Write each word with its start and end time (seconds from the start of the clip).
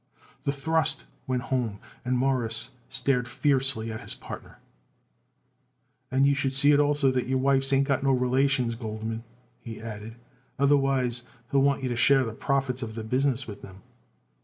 The 0.45 0.51
thrust 0.51 1.05
went 1.27 1.43
home 1.43 1.77
and 2.03 2.17
Morris 2.17 2.71
stared 2.89 3.27
fiercely 3.27 3.91
at 3.91 4.01
his 4.01 4.15
partner. 4.15 4.57
"And 6.09 6.25
you 6.25 6.33
should 6.33 6.55
see 6.55 6.71
it 6.71 6.79
also 6.79 7.11
that 7.11 7.27
his 7.27 7.35
wife 7.35 7.71
ain't 7.71 7.87
got 7.87 8.01
no 8.01 8.09
relations, 8.11 8.73
Goldman," 8.73 9.23
he 9.59 9.79
added, 9.79 10.15
"otherwise 10.57 11.21
he'll 11.51 11.61
want 11.61 11.83
you 11.83 11.89
to 11.89 11.95
share 11.95 12.23
the 12.23 12.33
profits 12.33 12.81
of 12.81 12.95
the 12.95 13.03
business 13.03 13.45
with 13.45 13.61
them." 13.61 13.83